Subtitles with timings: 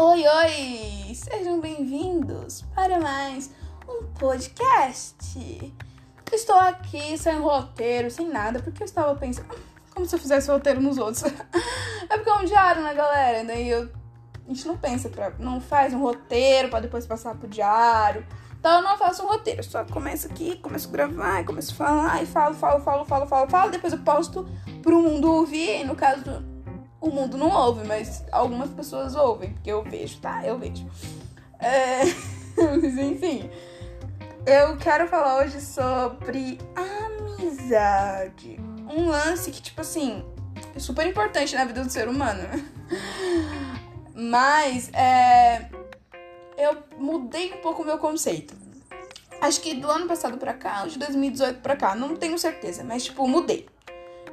[0.00, 1.12] Oi, oi!
[1.12, 3.50] Sejam bem-vindos para mais
[3.88, 5.74] um podcast.
[6.32, 9.48] Estou aqui sem roteiro, sem nada, porque eu estava pensando
[9.92, 11.24] como se eu fizesse roteiro nos outros.
[12.08, 13.44] é porque é um diário, né, galera?
[13.44, 13.90] Daí eu,
[14.46, 18.24] a gente não pensa, pra, não faz um roteiro para depois passar pro diário.
[18.56, 21.74] Então eu não faço um roteiro, eu só começo aqui, começo a gravar, começo a
[21.74, 24.48] falar, e falo, falo, falo, falo, falo, falo, depois eu posto
[24.80, 26.22] pro mundo ouvir, no caso
[27.00, 30.44] o mundo não ouve, mas algumas pessoas ouvem, porque eu vejo, tá?
[30.44, 30.86] Eu vejo.
[31.58, 32.02] É...
[32.56, 33.50] mas enfim,
[34.46, 38.58] eu quero falar hoje sobre amizade.
[38.88, 40.24] Um lance que, tipo assim,
[40.74, 42.42] é super importante na vida do ser humano.
[44.14, 45.68] Mas é...
[46.56, 48.56] eu mudei um pouco o meu conceito.
[49.40, 53.04] Acho que do ano passado pra cá, de 2018 pra cá, não tenho certeza, mas
[53.04, 53.68] tipo, mudei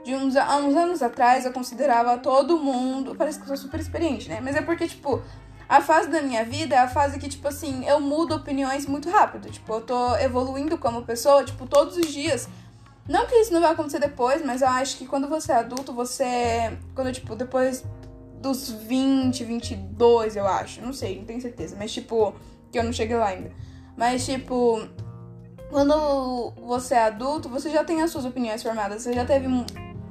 [0.05, 3.15] de uns, há uns anos atrás eu considerava todo mundo.
[3.15, 4.39] Parece que eu sou super experiente, né?
[4.39, 5.21] Mas é porque, tipo,
[5.67, 9.09] a fase da minha vida é a fase que, tipo assim, eu mudo opiniões muito
[9.09, 9.49] rápido.
[9.49, 12.47] Tipo, eu tô evoluindo como pessoa, tipo, todos os dias.
[13.09, 15.91] Não que isso não vai acontecer depois, mas eu acho que quando você é adulto,
[15.91, 16.77] você.
[16.93, 17.83] Quando, tipo, depois
[18.39, 20.81] dos 20, 22, eu acho.
[20.81, 21.75] Não sei, não tenho certeza.
[21.77, 22.35] Mas, tipo,
[22.71, 23.51] que eu não cheguei lá ainda.
[23.97, 24.87] Mas, tipo.
[25.71, 29.01] Quando você é adulto, você já tem as suas opiniões formadas.
[29.01, 29.47] Você já teve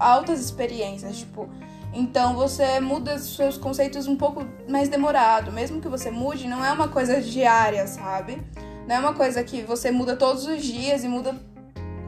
[0.04, 1.48] altas experiências, tipo.
[1.92, 5.52] Então você muda seus conceitos um pouco mais demorado.
[5.52, 8.42] Mesmo que você mude, não é uma coisa diária, sabe?
[8.86, 11.34] Não é uma coisa que você muda todos os dias e muda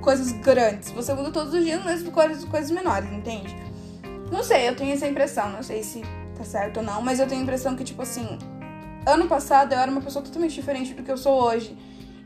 [0.02, 0.91] coisas grandes.
[0.91, 3.56] Você muda todos os dias, mas coisas, coisas menores, entende?
[4.30, 5.50] Não sei, eu tenho essa impressão.
[5.50, 6.02] Não sei se
[6.36, 8.39] tá certo ou não, mas eu tenho a impressão que, tipo assim,
[9.06, 11.77] ano passado eu era uma pessoa totalmente diferente do que eu sou hoje.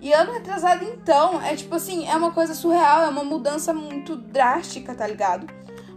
[0.01, 4.17] E ano retrasado, então, é tipo assim, é uma coisa surreal, é uma mudança muito
[4.17, 5.47] drástica, tá ligado?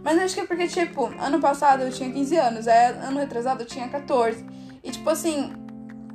[0.02, 3.62] Mas acho que é porque, tipo, ano passado eu tinha 15 anos, é, ano retrasado
[3.62, 4.44] eu tinha 14.
[4.82, 5.50] E, tipo assim,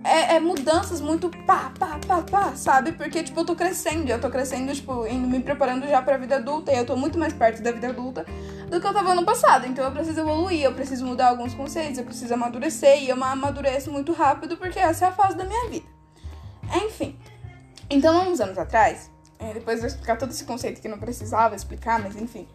[0.04, 2.92] é, é, mudanças muito pá, pá, pá, pá, sabe?
[2.92, 6.36] Porque, tipo, eu tô crescendo, eu tô crescendo, tipo, indo me preparando já pra vida
[6.36, 8.24] adulta, e eu tô muito mais perto da vida adulta
[8.70, 9.66] do que eu tava ano passado.
[9.66, 13.92] Então eu preciso evoluir, eu preciso mudar alguns conceitos, eu preciso amadurecer, e eu amadureço
[13.92, 15.88] muito rápido porque essa é a fase da minha vida.
[16.86, 17.18] Enfim.
[17.90, 21.00] Então, há uns anos atrás, é, depois eu vou explicar todo esse conceito que não
[21.00, 22.48] precisava explicar, mas enfim.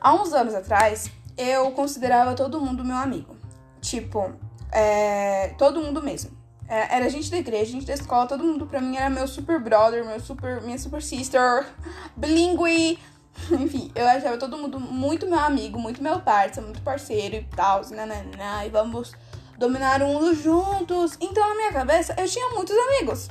[0.00, 3.36] Há uns anos atrás, eu considerava todo mundo meu amigo.
[3.80, 4.32] Tipo,
[4.72, 6.36] é, todo mundo mesmo.
[6.68, 9.60] É, era gente da igreja, gente da escola, todo mundo pra mim era meu super
[9.60, 11.64] brother, meu super, minha super sister,
[12.16, 12.98] bilingue.
[13.52, 17.82] Enfim, eu achava todo mundo muito meu amigo, muito meu parceiro, muito parceiro e tal,
[17.90, 19.12] nananã, e vamos
[19.56, 21.16] dominar o mundo juntos.
[21.20, 23.28] Então, na minha cabeça, eu tinha muitos amigos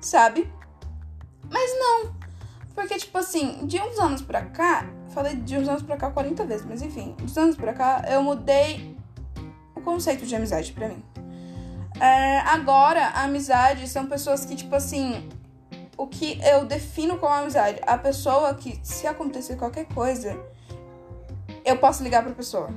[0.00, 0.52] sabe?
[1.50, 2.14] Mas não.
[2.74, 6.44] Porque, tipo assim, de uns anos pra cá, falei de uns anos pra cá 40
[6.44, 8.96] vezes, mas enfim, de uns anos pra cá, eu mudei
[9.74, 11.04] o conceito de amizade pra mim.
[12.00, 15.28] É, agora, a amizade são pessoas que, tipo assim,
[15.96, 17.78] o que eu defino como amizade?
[17.86, 20.38] A pessoa que, se acontecer qualquer coisa,
[21.64, 22.70] eu posso ligar pra pessoa.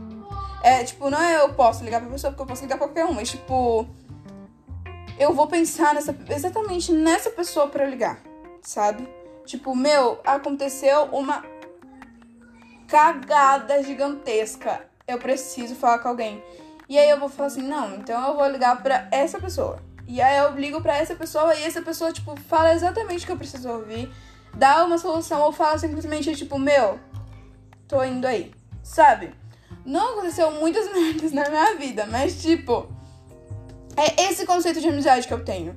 [0.61, 3.05] É, tipo, não é eu posso ligar pra pessoa, porque eu posso ligar pra qualquer
[3.05, 3.87] um, mas, tipo,
[5.19, 8.19] eu vou pensar nessa, exatamente nessa pessoa para ligar,
[8.61, 9.07] sabe?
[9.45, 11.43] Tipo, meu, aconteceu uma
[12.87, 14.85] cagada gigantesca.
[15.07, 16.43] Eu preciso falar com alguém.
[16.87, 19.81] E aí eu vou falar assim, não, então eu vou ligar para essa pessoa.
[20.07, 23.31] E aí eu ligo para essa pessoa e essa pessoa, tipo, fala exatamente o que
[23.31, 24.11] eu preciso ouvir,
[24.53, 26.99] dá uma solução ou fala simplesmente, tipo, meu,
[27.87, 28.53] tô indo aí,
[28.83, 29.33] sabe?
[29.85, 32.87] Não aconteceu muitas merdas na minha vida, mas, tipo,
[33.95, 35.75] é esse conceito de amizade que eu tenho.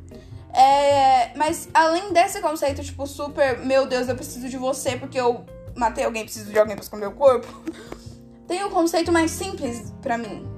[0.53, 5.45] É, mas além desse conceito, tipo, super, meu Deus, eu preciso de você porque eu
[5.77, 7.47] matei alguém, preciso de alguém pra esconder o corpo.
[8.49, 10.49] Tem um conceito mais simples para mim.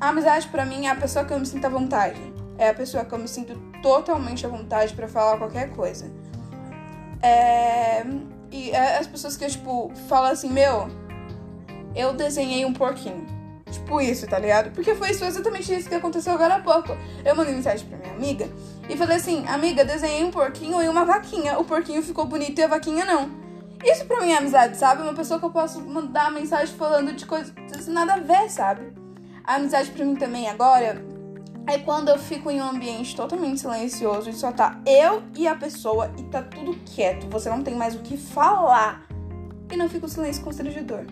[0.00, 2.20] A amizade para mim é a pessoa que eu me sinto à vontade.
[2.58, 6.10] É a pessoa que eu me sinto totalmente à vontade para falar qualquer coisa.
[7.22, 8.02] É,
[8.50, 10.88] e é as pessoas que, tipo, falam assim, meu,
[11.94, 13.26] eu desenhei um porquinho.
[13.70, 14.70] Tipo isso, tá ligado?
[14.72, 16.96] Porque foi exatamente isso que aconteceu agora há pouco.
[17.24, 18.48] Eu mandei mensagem pra minha amiga
[18.88, 21.58] e falei assim: Amiga, desenhei um porquinho e uma vaquinha.
[21.58, 23.30] O porquinho ficou bonito e a vaquinha não.
[23.84, 25.02] Isso pra mim é amizade, sabe?
[25.02, 27.54] Uma pessoa que eu posso mandar mensagem falando de coisas
[27.86, 28.92] nada a ver, sabe?
[29.44, 31.02] A amizade pra mim também agora
[31.66, 35.54] é quando eu fico em um ambiente totalmente silencioso e só tá eu e a
[35.54, 37.28] pessoa e tá tudo quieto.
[37.30, 39.06] Você não tem mais o que falar.
[39.72, 41.06] E não fica o silêncio constrangedor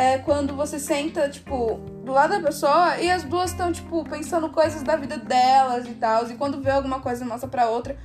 [0.00, 4.48] é quando você senta, tipo, do lado da pessoa e as duas estão, tipo, pensando
[4.48, 6.26] coisas da vida delas e tal.
[6.30, 7.98] E quando vê alguma coisa, mostra pra outra.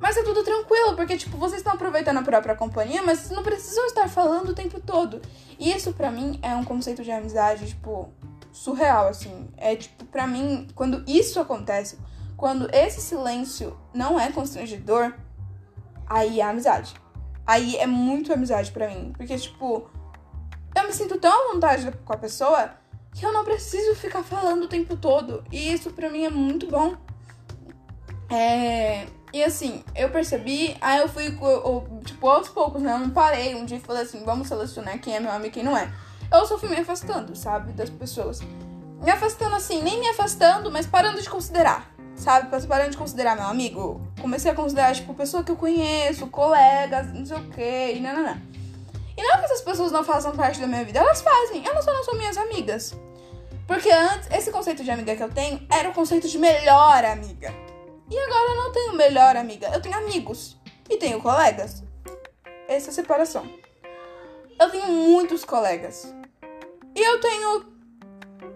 [0.00, 3.42] Mas é tudo tranquilo, porque, tipo, vocês estão aproveitando a própria companhia, mas vocês não
[3.42, 5.20] precisam estar falando o tempo todo.
[5.58, 8.10] E isso, para mim, é um conceito de amizade, tipo,
[8.50, 9.50] surreal, assim.
[9.58, 11.98] É tipo, pra mim, quando isso acontece,
[12.38, 15.12] quando esse silêncio não é constrangedor,
[16.06, 16.94] aí é amizade.
[17.46, 19.12] Aí é muito amizade para mim.
[19.14, 19.90] Porque, tipo,
[20.74, 22.70] eu me sinto tão à vontade com a pessoa
[23.14, 25.44] que eu não preciso ficar falando o tempo todo.
[25.50, 26.96] E isso pra mim é muito bom.
[28.28, 29.06] É.
[29.32, 32.92] E assim, eu percebi, aí eu fui, eu, tipo, aos poucos, né?
[32.92, 35.50] Eu não parei um dia e falei assim, vamos selecionar quem é meu amigo e
[35.50, 35.92] quem não é.
[36.32, 38.40] Eu só fui me afastando, sabe, das pessoas.
[39.02, 42.48] Me afastando assim, nem me afastando, mas parando de considerar, sabe?
[42.66, 44.00] Parando de considerar meu amigo.
[44.20, 48.40] Comecei a considerar, tipo, pessoa que eu conheço, colegas, não sei o quê, e não.
[49.16, 51.84] E não é que essas pessoas não façam parte da minha vida, elas fazem, elas
[51.84, 52.94] só não são minhas amigas.
[53.66, 57.54] Porque antes, esse conceito de amiga que eu tenho era o conceito de melhor amiga.
[58.10, 59.68] E agora eu não tenho melhor amiga.
[59.72, 60.58] Eu tenho amigos.
[60.88, 61.82] E tenho colegas.
[62.68, 63.48] Essa é a separação.
[64.60, 66.14] Eu tenho muitos colegas.
[66.94, 67.66] E eu tenho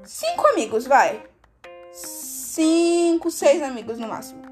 [0.05, 1.23] cinco amigos, vai.
[1.93, 4.43] Cinco, seis amigos no máximo.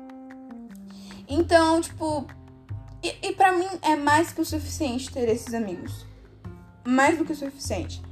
[1.29, 2.26] Então, tipo.
[3.06, 6.05] E, e para mim é mais que o suficiente ter esses amigos.
[6.85, 8.03] Mais do que o suficiente.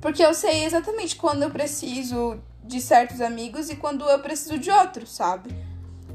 [0.00, 4.70] Porque eu sei exatamente quando eu preciso de certos amigos e quando eu preciso de
[4.70, 5.54] outros, sabe?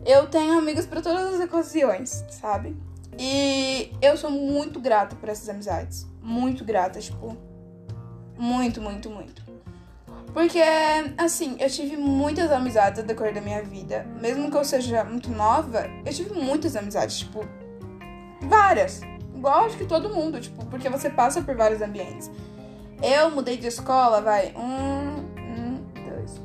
[0.06, 2.78] Eu tenho amigos para todas as ocasiões, sabe?
[3.18, 6.08] E eu sou muito grata por essas amizades.
[6.22, 7.36] Muito grata, tipo.
[8.38, 9.44] Muito, muito, muito.
[10.34, 10.62] Porque,
[11.18, 14.06] assim, eu tive muitas amizades ao decorrer da minha vida.
[14.22, 17.46] Mesmo que eu seja muito nova, eu tive muitas amizades, tipo.
[18.42, 19.02] Várias.
[19.36, 22.30] Igual acho que todo mundo, tipo, porque você passa por vários ambientes.
[23.02, 26.42] Eu mudei de escola, vai, um, um, dois,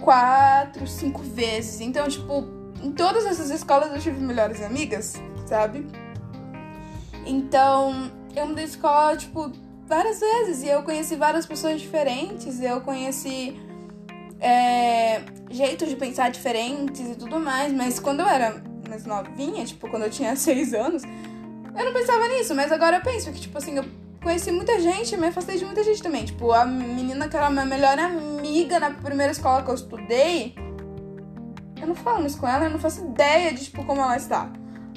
[0.00, 1.80] quatro, cinco vezes.
[1.80, 2.44] Então, tipo,
[2.82, 5.14] em todas essas escolas eu tive melhores amigas,
[5.46, 5.86] sabe?
[7.26, 9.50] Então, eu mudei de escola, tipo,
[9.86, 10.62] várias vezes.
[10.62, 12.60] E eu conheci várias pessoas diferentes.
[12.60, 13.60] Eu conheci
[14.40, 17.72] é, jeitos de pensar diferentes e tudo mais.
[17.72, 22.28] Mas quando eu era mais novinha, tipo, quando eu tinha seis anos, eu não pensava
[22.28, 22.54] nisso.
[22.54, 23.84] Mas agora eu penso que, tipo assim, eu
[24.22, 26.24] conheci muita gente, me afastei de muita gente também.
[26.24, 30.54] Tipo, a menina que era minha melhor amiga na primeira escola que eu estudei
[31.82, 34.48] eu não falo mais com ela, eu não faço ideia de, tipo, como ela está.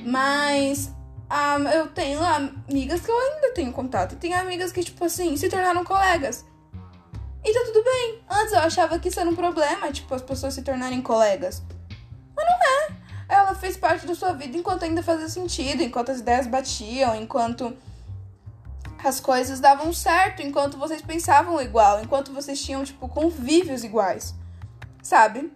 [0.04, 0.94] Mas
[1.32, 4.16] um, eu tenho amigas que eu ainda tenho contato.
[4.18, 6.46] Tenho amigas que, tipo assim, se tornaram colegas.
[7.44, 8.22] E tá tudo bem.
[8.30, 11.64] Antes eu achava que isso era um problema, tipo, as pessoas se tornarem colegas.
[13.46, 17.78] Ela fez parte da sua vida enquanto ainda fazia sentido, enquanto as ideias batiam, enquanto
[19.04, 24.34] as coisas davam certo, enquanto vocês pensavam igual, enquanto vocês tinham, tipo, convívios iguais.
[25.04, 25.54] Sabe?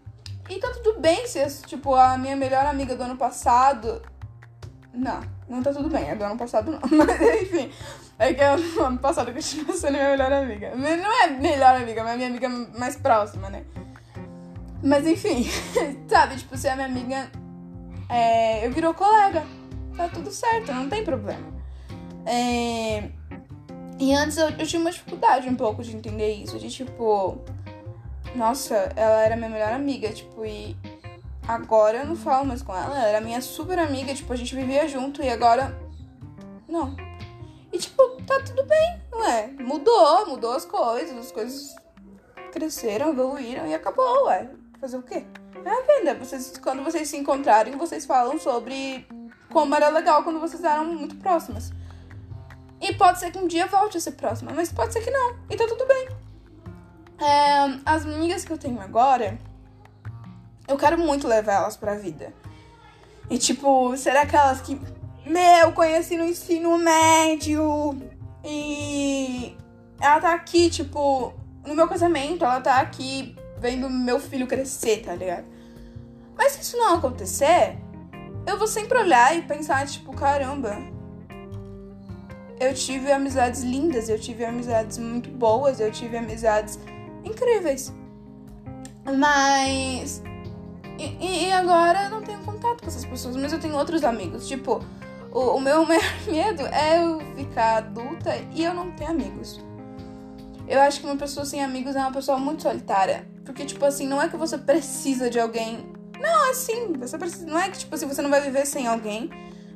[0.48, 4.04] E tá tudo bem se, tipo, a minha melhor amiga do ano passado.
[4.94, 6.82] Não, não tá tudo bem, é do ano passado não.
[6.96, 7.72] Mas enfim,
[8.20, 10.76] é que é o ano passado que estive sendo minha melhor amiga.
[10.76, 13.64] Não é melhor amiga, mas é minha amiga mais próxima, né?
[14.84, 15.50] Mas enfim,
[16.08, 17.32] sabe, tipo, se a minha amiga
[18.10, 19.46] é, eu virou colega,
[19.96, 21.48] tá tudo certo, não tem problema.
[22.26, 23.10] É,
[24.00, 27.42] e antes eu, eu tinha uma dificuldade um pouco de entender isso, de tipo
[28.36, 30.76] nossa, ela era minha melhor amiga, tipo, e
[31.48, 32.96] agora eu não falo mais com ela.
[32.96, 35.78] Ela era minha super amiga, tipo, a gente vivia junto e agora.
[36.68, 36.96] Não.
[37.72, 39.48] E tipo, tá tudo bem, não é?
[39.48, 41.76] Mudou, mudou as coisas, as coisas
[42.52, 44.50] cresceram, evoluíram e acabou, ué.
[44.80, 45.26] Fazer o quê?
[45.70, 46.16] A venda.
[46.16, 49.08] Vocês, quando vocês se encontrarem, vocês falam sobre
[49.52, 51.72] como era legal quando vocês eram muito próximas.
[52.82, 55.36] E pode ser que um dia volte a ser próxima, mas pode ser que não.
[55.50, 56.10] E tá tudo bem.
[57.20, 59.38] É, as amigas que eu tenho agora,
[60.68, 62.34] eu quero muito levar elas pra vida.
[63.30, 64.80] E tipo, será aquelas que,
[65.26, 67.96] meu, conheci no ensino médio
[68.44, 69.56] e
[70.02, 71.34] ela tá aqui, tipo,
[71.68, 75.59] no meu casamento, ela tá aqui vendo meu filho crescer, tá ligado?
[76.40, 77.78] Mas se isso não acontecer,
[78.48, 80.78] eu vou sempre olhar e pensar, tipo, caramba,
[82.58, 86.80] eu tive amizades lindas, eu tive amizades muito boas, eu tive amizades
[87.26, 87.94] incríveis.
[89.04, 90.24] Mas.
[90.98, 94.48] E, e, agora eu não tenho contato com essas pessoas, mas eu tenho outros amigos.
[94.48, 94.82] Tipo,
[95.34, 99.60] o, o meu maior medo é eu ficar adulta e eu não ter amigos.
[100.70, 103.28] Eu acho que uma pessoa sem amigos é uma pessoa muito solitária.
[103.44, 105.99] Porque, tipo assim, não é que você precisa de alguém.
[106.20, 106.94] Não, é assim.
[106.94, 107.46] Você precisa.
[107.46, 109.30] Não é que, tipo assim, você não vai viver sem alguém.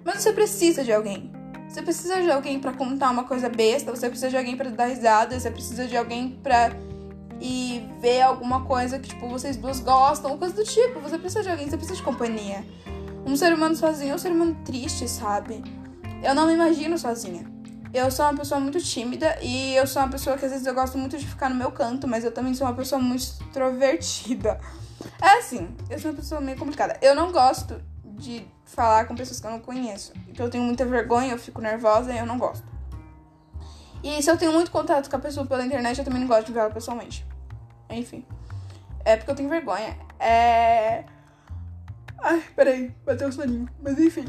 [0.04, 1.32] Mas você precisa de alguém.
[1.68, 3.90] Você precisa de alguém para contar uma coisa besta.
[3.90, 5.40] Você precisa de alguém para dar risada.
[5.40, 6.72] Você precisa de alguém pra
[7.42, 11.00] e ver alguma coisa que, tipo, vocês duas gostam, coisa do tipo.
[11.02, 12.64] Você precisa de alguém, você precisa de companhia.
[13.26, 15.62] Um ser humano sozinho é um ser humano triste, sabe?
[16.24, 17.46] Eu não me imagino sozinha.
[17.94, 20.74] Eu sou uma pessoa muito tímida e eu sou uma pessoa que às vezes eu
[20.74, 24.60] gosto muito de ficar no meu canto, mas eu também sou uma pessoa muito extrovertida.
[25.22, 26.98] É assim, eu sou uma pessoa meio complicada.
[27.02, 30.14] Eu não gosto de falar com pessoas que eu não conheço.
[30.28, 32.66] Então eu tenho muita vergonha, eu fico nervosa e eu não gosto.
[34.04, 36.48] E se eu tenho muito contato com a pessoa pela internet, eu também não gosto
[36.48, 37.26] de ver ela pessoalmente.
[37.90, 38.26] Enfim.
[39.06, 39.98] É porque eu tenho vergonha.
[40.20, 41.06] É.
[42.20, 43.68] Ai, peraí, bateu o soninho.
[43.82, 44.26] Mas enfim.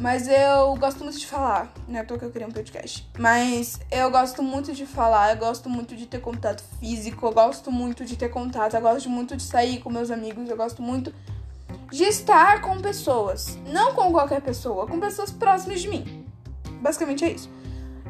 [0.00, 2.02] Mas eu gosto muito de falar, né?
[2.02, 3.08] Tô que eu queria um podcast.
[3.16, 7.70] Mas eu gosto muito de falar, eu gosto muito de ter contato físico, eu gosto
[7.70, 11.14] muito de ter contato, eu gosto muito de sair com meus amigos, eu gosto muito
[11.92, 13.56] de estar com pessoas.
[13.66, 16.26] Não com qualquer pessoa, com pessoas próximas de mim.
[16.80, 17.48] Basicamente é isso.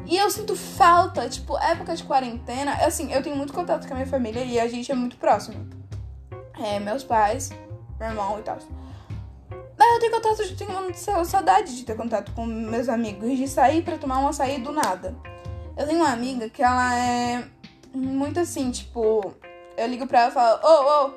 [0.07, 3.97] E eu sinto falta, tipo, época de quarentena, assim, eu tenho muito contato com a
[3.97, 5.67] minha família e a gente é muito próximo.
[6.59, 7.51] É, meus pais,
[7.99, 8.57] meu irmão e tal.
[9.95, 13.97] Eu tenho contato, eu tenho saudade de ter contato com meus amigos, de sair para
[13.97, 15.15] tomar um açaí do nada.
[15.77, 17.45] Eu tenho uma amiga que ela é
[17.93, 19.33] muito assim, tipo,
[19.77, 21.13] eu ligo pra ela e falo, ô, oh, ô, oh,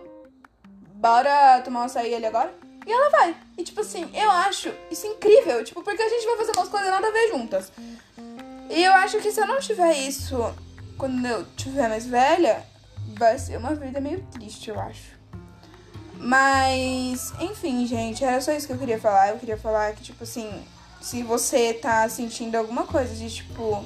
[0.94, 2.54] bora tomar um açaí ali agora?
[2.86, 3.36] E ela vai.
[3.58, 6.88] E tipo assim, eu acho isso incrível, tipo, porque a gente vai fazer umas coisas
[6.88, 7.72] nada a ver juntas.
[8.70, 10.36] E eu acho que se eu não tiver isso
[10.96, 12.64] quando eu tiver mais velha,
[13.16, 15.17] vai ser uma vida meio triste, eu acho.
[16.20, 19.30] Mas, enfim, gente, era só isso que eu queria falar.
[19.30, 20.50] Eu queria falar que, tipo assim,
[21.00, 23.84] se você tá sentindo alguma coisa de tipo,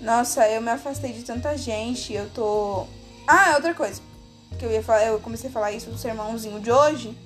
[0.00, 2.86] nossa, eu me afastei de tanta gente, eu tô.
[3.26, 4.00] Ah, outra coisa.
[4.58, 7.16] Que eu ia falar, eu comecei a falar isso no sermãozinho de hoje.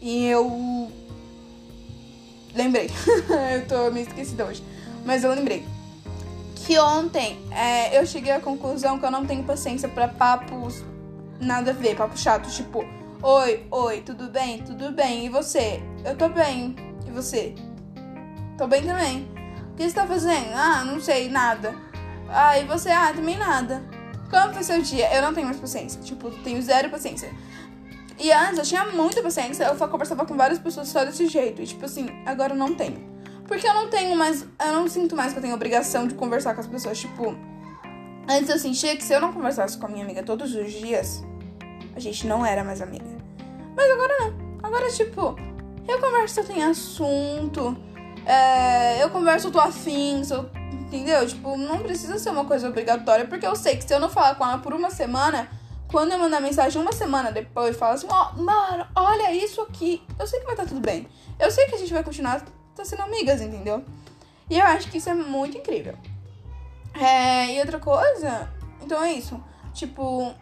[0.00, 0.90] E eu.
[2.54, 2.90] Lembrei.
[3.54, 4.62] eu tô meio esquecida hoje.
[5.04, 5.66] Mas eu lembrei.
[6.54, 10.82] Que ontem é, eu cheguei à conclusão que eu não tenho paciência para papos
[11.38, 12.84] nada a ver, papo chato, tipo
[13.26, 14.58] Oi, oi, tudo bem?
[14.58, 15.24] Tudo bem.
[15.24, 15.82] E você?
[16.04, 16.76] Eu tô bem.
[17.08, 17.54] E você?
[18.58, 19.26] Tô bem também.
[19.72, 20.52] O que você tá fazendo?
[20.54, 21.74] Ah, não sei, nada.
[22.28, 22.90] Ah, e você?
[22.90, 23.82] Ah, também nada.
[24.28, 25.10] Como foi seu dia?
[25.10, 26.02] Eu não tenho mais paciência.
[26.02, 27.32] Tipo, tenho zero paciência.
[28.18, 29.64] E antes eu tinha muita paciência.
[29.64, 31.62] Eu conversava com várias pessoas só desse jeito.
[31.62, 33.02] E tipo assim, agora eu não tenho.
[33.48, 34.42] Porque eu não tenho mais.
[34.42, 37.00] Eu não sinto mais que eu tenho obrigação de conversar com as pessoas.
[37.00, 37.34] Tipo,
[38.28, 41.24] antes eu sentia que se eu não conversasse com a minha amiga todos os dias,
[41.96, 43.13] a gente não era mais amiga.
[43.76, 44.58] Mas agora não.
[44.62, 45.36] Agora, tipo,
[45.86, 47.76] eu converso, eu tenho assunto.
[48.26, 51.26] É, eu converso, eu tô afim, eu, entendeu?
[51.26, 54.34] Tipo, não precisa ser uma coisa obrigatória, porque eu sei que se eu não falar
[54.36, 55.50] com ela por uma semana,
[55.88, 60.02] quando eu mandar mensagem uma semana depois, fala assim, ó, oh, mano, olha isso aqui.
[60.18, 61.06] Eu sei que vai estar tá tudo bem.
[61.38, 62.42] Eu sei que a gente vai continuar
[62.74, 63.84] tá sendo amigas, entendeu?
[64.50, 65.94] E eu acho que isso é muito incrível.
[66.94, 68.48] É, e outra coisa,
[68.82, 69.42] então é isso.
[69.72, 70.34] Tipo,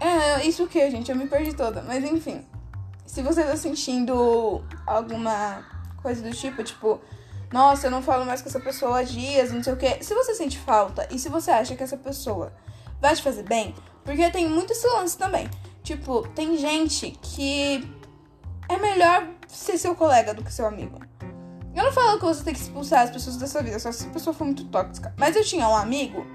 [0.00, 1.10] é, isso o que, gente?
[1.10, 1.82] Eu me perdi toda.
[1.82, 2.44] Mas enfim.
[3.06, 5.64] Se você tá sentindo alguma
[6.02, 7.00] coisa do tipo, tipo,
[7.52, 10.04] nossa, eu não falo mais com essa pessoa há dias, não sei o que.
[10.04, 12.52] Se você sente falta e se você acha que essa pessoa
[13.00, 13.74] vai te fazer bem,
[14.04, 15.48] porque tem muito esse lance também.
[15.82, 17.90] Tipo, tem gente que
[18.68, 21.00] é melhor ser seu colega do que seu amigo.
[21.74, 24.06] Eu não falo que você tem que expulsar as pessoas da sua vida, só se
[24.06, 25.14] a pessoa for muito tóxica.
[25.16, 26.26] Mas eu tinha um amigo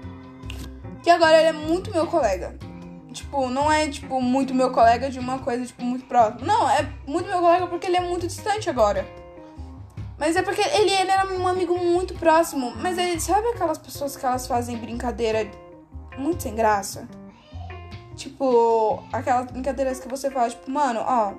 [1.02, 2.58] que agora ele é muito meu colega.
[3.14, 6.44] Tipo, não é, tipo, muito meu colega de uma coisa, tipo, muito próxima.
[6.44, 9.06] Não, é muito meu colega porque ele é muito distante agora.
[10.18, 12.72] Mas é porque ele, ele era um amigo muito próximo.
[12.76, 15.48] Mas ele, sabe aquelas pessoas que elas fazem brincadeira
[16.18, 17.08] muito sem graça?
[18.16, 21.34] Tipo, aquelas brincadeiras que você fala, tipo, mano, ó,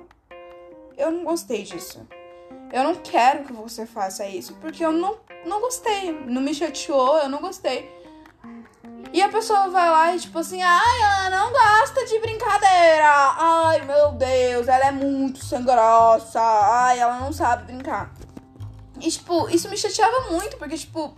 [0.96, 2.06] eu não gostei disso.
[2.72, 6.12] Eu não quero que você faça isso, porque eu não, não gostei.
[6.26, 7.90] Não me chateou, eu não gostei.
[9.12, 13.34] E a pessoa vai lá e tipo assim, ai, ela não gosta de brincadeira.
[13.38, 16.40] Ai, meu Deus, ela é muito graça.
[16.40, 18.12] Ai, ela não sabe brincar.
[19.00, 21.14] E tipo, isso me chateava muito, porque tipo,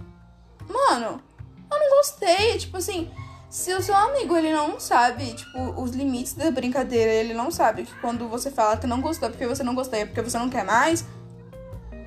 [0.68, 1.23] mano,
[1.71, 2.59] eu não gostei.
[2.59, 3.11] Tipo assim,
[3.49, 7.85] se o seu amigo ele não sabe, tipo, os limites da brincadeira, ele não sabe
[7.85, 10.50] que quando você fala que não gostou porque você não gostou, é porque você não
[10.50, 11.04] quer mais,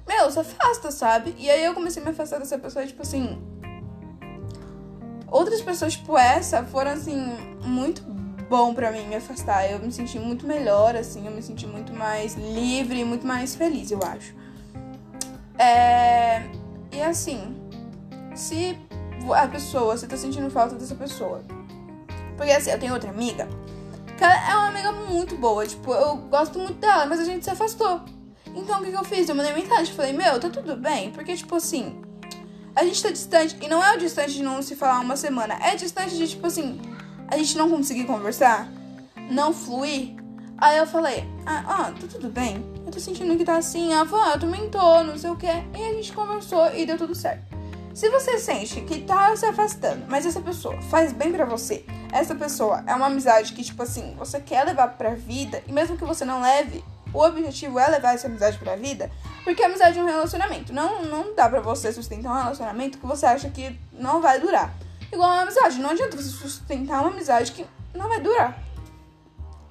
[0.07, 1.35] meu, se afasta, sabe?
[1.37, 3.41] E aí eu comecei a me afastar dessa pessoa, tipo assim,
[5.31, 7.17] Outras pessoas, tipo essa, foram, assim,
[7.63, 8.03] muito
[8.51, 9.71] bom para mim me afastar.
[9.71, 13.89] Eu me senti muito melhor, assim, eu me senti muito mais livre, muito mais feliz,
[13.89, 14.35] eu acho.
[15.57, 16.43] É...
[16.91, 17.55] E assim,
[18.35, 18.77] se
[19.33, 21.41] a pessoa, você tá sentindo falta dessa pessoa.
[22.35, 23.47] Porque assim, eu tenho outra amiga,
[24.17, 27.45] que ela é uma amiga muito boa, tipo, eu gosto muito dela, mas a gente
[27.45, 28.01] se afastou.
[28.53, 29.29] Então o que, que eu fiz?
[29.29, 31.11] Eu mandei mensagem, falei, meu, tá tudo bem?
[31.11, 32.00] Porque, tipo assim,
[32.75, 33.57] a gente tá distante.
[33.61, 35.57] E não é o distante de não se falar uma semana.
[35.61, 36.81] É distante de, tipo assim,
[37.27, 38.67] a gente não conseguir conversar,
[39.29, 40.15] não fluir.
[40.57, 42.63] Aí eu falei, ah, ah tá tudo bem.
[42.85, 43.93] Eu tô sentindo que tá assim.
[43.93, 45.47] Ah, eu também tô, não sei o que.
[45.47, 47.51] E a gente conversou e deu tudo certo.
[47.93, 52.33] Se você sente que tá se afastando, mas essa pessoa faz bem para você, essa
[52.33, 56.05] pessoa é uma amizade que, tipo assim, você quer levar pra vida, e mesmo que
[56.05, 56.81] você não leve,
[57.13, 59.11] o objetivo é levar essa amizade pra vida,
[59.43, 60.73] porque amizade é um relacionamento.
[60.73, 64.73] Não, não dá pra você sustentar um relacionamento que você acha que não vai durar.
[65.11, 68.57] Igual uma amizade, não adianta você sustentar uma amizade que não vai durar.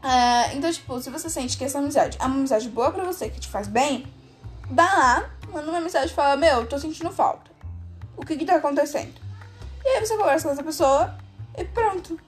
[0.02, 3.28] É, então, tipo, se você sente que essa amizade é uma amizade boa pra você,
[3.28, 4.06] que te faz bem,
[4.70, 7.50] dá lá, manda uma mensagem e fala, meu, tô sentindo falta.
[8.16, 9.14] O que que tá acontecendo?
[9.84, 11.14] E aí você conversa com essa pessoa
[11.56, 12.18] e pronto.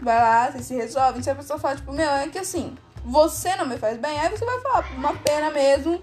[0.00, 1.22] Vai lá, você se resolve.
[1.22, 4.30] Se a pessoa fala, tipo, meu, é que assim, você não me faz bem, aí
[4.30, 6.02] você vai falar, uma pena mesmo.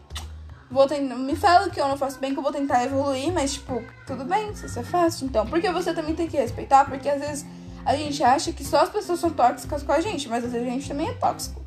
[0.70, 3.54] Vou tentar, me fala que eu não faço bem, que eu vou tentar evoluir, mas,
[3.54, 5.46] tipo, tudo bem, se isso é fácil, então.
[5.48, 7.46] Porque você também tem que respeitar, porque às vezes
[7.86, 10.68] a gente acha que só as pessoas são tóxicas com a gente, mas às vezes
[10.68, 11.62] a gente também é tóxico.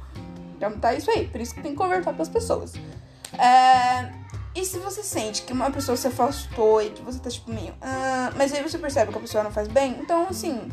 [0.57, 2.75] Então tá isso aí, por isso que tem que conversar com as pessoas.
[3.39, 4.13] É...
[4.55, 7.73] E se você sente que uma pessoa se afastou e que você tá tipo meio.
[7.81, 10.69] Ah, mas aí você percebe que a pessoa não faz bem, então assim.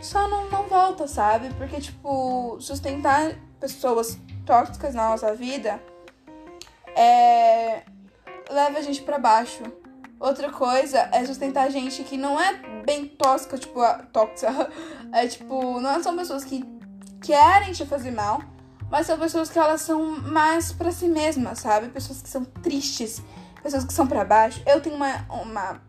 [0.00, 1.52] Só não, não volta, sabe?
[1.54, 5.80] Porque, tipo, sustentar pessoas tóxicas na nossa vida
[6.96, 7.82] é.
[8.50, 9.62] leva a gente para baixo.
[10.18, 13.80] Outra coisa é sustentar gente que não é bem tóxica, tipo,
[14.12, 14.70] tóxica.
[15.12, 16.64] É tipo, não são pessoas que
[17.22, 18.42] querem te fazer mal,
[18.90, 21.88] mas são pessoas que elas são mais para si mesmas, sabe?
[21.88, 23.22] Pessoas que são tristes,
[23.62, 24.60] pessoas que são para baixo.
[24.66, 25.80] Eu tenho uma, uma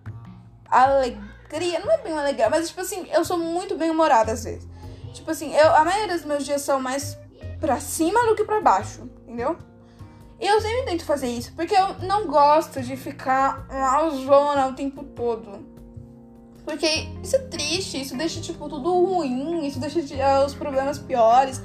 [0.70, 4.44] alegria, não é bem uma alegria, mas tipo assim, eu sou muito bem humorada às
[4.44, 4.68] vezes.
[5.14, 7.18] Tipo assim, eu, a maioria dos meus dias são mais
[7.60, 9.58] pra cima do que pra baixo, entendeu?
[10.39, 13.68] Eu sempre tento fazer isso, porque eu não gosto de ficar
[14.25, 15.65] zona o tempo todo.
[16.65, 16.88] Porque
[17.24, 20.00] isso é triste, isso deixa, tipo, tudo ruim, isso deixa
[20.46, 21.62] os problemas piores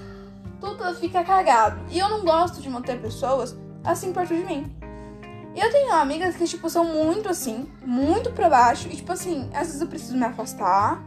[0.60, 1.80] tudo fica cagado.
[1.90, 4.76] E eu não gosto de manter pessoas assim perto de mim.
[5.56, 8.86] Eu tenho amigas que, tipo, são muito assim, muito pra baixo.
[8.88, 11.02] E, tipo assim, às vezes eu preciso me afastar,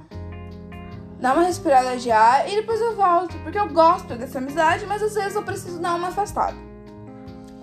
[1.20, 3.38] dar uma respirada de ar e depois eu volto.
[3.40, 6.58] Porque eu gosto dessa amizade, mas às vezes eu preciso dar uma afastada.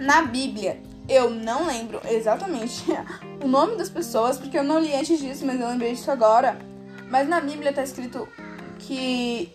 [0.01, 2.85] Na Bíblia, eu não lembro exatamente
[3.45, 6.59] o nome das pessoas, porque eu não li antes disso, mas eu lembrei disso agora.
[7.11, 8.27] Mas na Bíblia tá escrito
[8.79, 9.53] que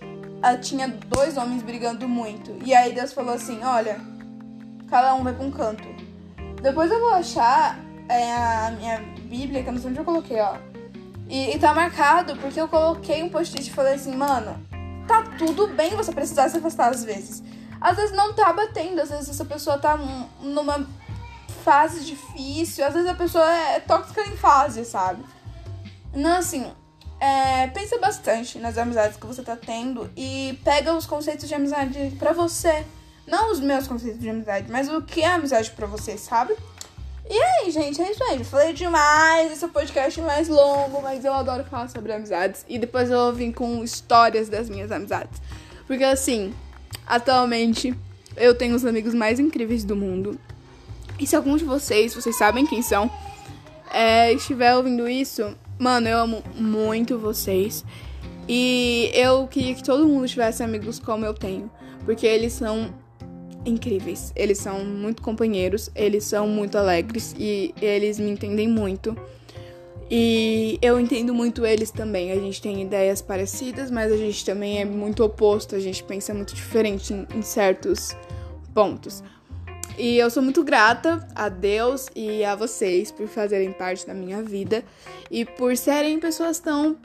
[0.61, 2.55] tinha dois homens brigando muito.
[2.63, 3.99] E aí Deus falou assim: olha,
[4.89, 5.83] cada um vai pra um canto.
[6.61, 10.39] Depois eu vou achar é, a minha Bíblia, que eu não sei onde eu coloquei,
[10.39, 10.57] ó.
[11.27, 14.55] E, e tá marcado porque eu coloquei um post-it e falei assim, mano,
[15.07, 17.41] tá tudo bem você precisar se afastar às vezes.
[17.85, 19.95] Às vezes não tá batendo, às vezes essa pessoa tá
[20.41, 20.87] numa
[21.63, 25.23] fase difícil, às vezes a pessoa é tóxica em fase, sabe?
[26.11, 26.65] Não, assim,
[27.19, 32.15] é, pensa bastante nas amizades que você tá tendo e pega os conceitos de amizade
[32.17, 32.83] para você.
[33.27, 36.55] Não os meus conceitos de amizade, mas o que é amizade para você, sabe?
[37.29, 38.39] E aí, gente, é isso aí.
[38.39, 39.51] Eu falei demais.
[39.51, 42.65] Esse é podcast mais longo, mas eu adoro falar sobre amizades.
[42.67, 45.39] E depois eu vir com histórias das minhas amizades.
[45.85, 46.51] Porque assim,
[47.05, 47.95] atualmente
[48.35, 50.39] eu tenho os amigos mais incríveis do mundo.
[51.19, 53.09] E se algum de vocês, vocês sabem quem são,
[53.91, 57.83] é, estiver ouvindo isso, Mano, eu amo muito vocês.
[58.47, 61.69] E eu queria que todo mundo tivesse amigos como eu tenho.
[62.05, 62.93] Porque eles são
[63.65, 64.31] incríveis.
[64.35, 69.17] Eles são muito companheiros, eles são muito alegres e eles me entendem muito.
[70.09, 72.31] E eu entendo muito eles também.
[72.31, 75.75] A gente tem ideias parecidas, mas a gente também é muito oposto.
[75.75, 78.15] A gente pensa muito diferente em, em certos
[78.73, 79.23] pontos.
[79.97, 84.43] E eu sou muito grata a Deus e a vocês por fazerem parte da minha
[84.43, 84.83] vida
[85.31, 86.97] e por serem pessoas tão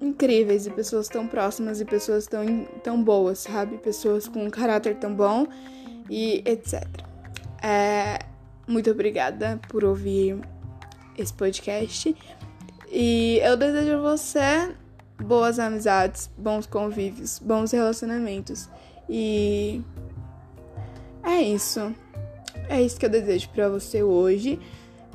[0.00, 3.76] incríveis e pessoas tão próximas e pessoas tão, tão boas, sabe?
[3.76, 5.46] Pessoas com um caráter tão bom
[6.08, 6.82] e etc.
[7.62, 8.18] É,
[8.66, 10.40] muito obrigada por ouvir
[11.20, 12.16] esse podcast
[12.90, 14.74] e eu desejo a você
[15.22, 18.68] boas amizades, bons convívios, bons relacionamentos
[19.08, 19.82] e
[21.22, 21.94] é isso.
[22.68, 24.58] É isso que eu desejo para você hoje.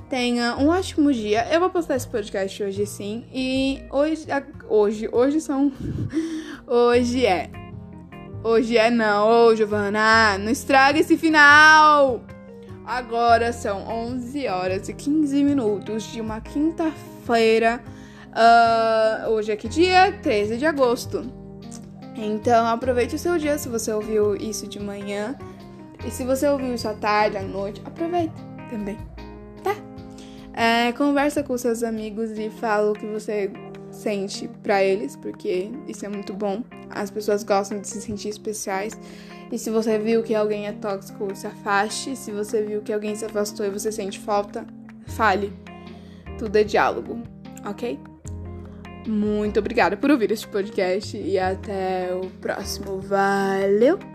[0.09, 1.47] Tenha um ótimo dia.
[1.51, 3.25] Eu vou postar esse podcast hoje sim.
[3.33, 4.27] E hoje.
[4.69, 5.09] Hoje.
[5.11, 5.71] Hoje são.
[6.67, 7.49] Hoje é.
[8.43, 9.47] Hoje é não.
[9.47, 10.37] Ô, Giovana.
[10.37, 12.21] Não estraga esse final.
[12.85, 17.81] Agora são 11 horas e 15 minutos de uma quinta-feira.
[18.29, 20.11] Uh, hoje é que dia?
[20.21, 21.25] 13 de agosto.
[22.15, 25.35] Então aproveite o seu dia se você ouviu isso de manhã.
[26.05, 28.35] E se você ouviu isso à tarde, à noite, aproveita
[28.69, 28.97] também,
[29.63, 29.75] tá?
[30.53, 33.51] É, conversa com seus amigos e fala o que você
[33.89, 36.63] sente para eles, porque isso é muito bom.
[36.91, 38.93] As pessoas gostam de se sentir especiais.
[39.51, 42.15] E se você viu que alguém é tóxico, se afaste.
[42.15, 44.65] Se você viu que alguém se afastou e você sente falta,
[45.07, 45.53] fale.
[46.37, 47.21] Tudo é diálogo,
[47.65, 47.99] ok?
[49.07, 52.99] Muito obrigada por ouvir este podcast e até o próximo.
[52.99, 54.14] Valeu!